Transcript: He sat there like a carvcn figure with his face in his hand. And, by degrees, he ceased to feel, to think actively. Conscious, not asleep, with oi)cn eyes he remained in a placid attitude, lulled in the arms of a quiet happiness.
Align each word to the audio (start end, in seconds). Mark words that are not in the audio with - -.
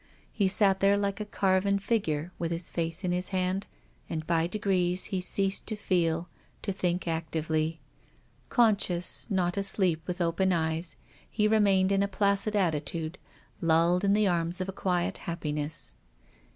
He 0.31 0.47
sat 0.47 0.79
there 0.79 0.97
like 0.97 1.19
a 1.19 1.27
carvcn 1.27 1.79
figure 1.79 2.31
with 2.39 2.49
his 2.49 2.71
face 2.71 3.03
in 3.03 3.11
his 3.11 3.27
hand. 3.29 3.67
And, 4.09 4.25
by 4.25 4.47
degrees, 4.47 5.03
he 5.13 5.21
ceased 5.21 5.67
to 5.67 5.75
feel, 5.75 6.27
to 6.63 6.71
think 6.73 7.07
actively. 7.07 7.79
Conscious, 8.49 9.27
not 9.29 9.57
asleep, 9.57 10.01
with 10.07 10.17
oi)cn 10.17 10.51
eyes 10.53 10.95
he 11.29 11.47
remained 11.47 11.91
in 11.91 12.01
a 12.01 12.07
placid 12.07 12.55
attitude, 12.55 13.19
lulled 13.61 14.03
in 14.03 14.13
the 14.13 14.27
arms 14.27 14.59
of 14.59 14.67
a 14.67 14.71
quiet 14.73 15.19
happiness. 15.29 15.93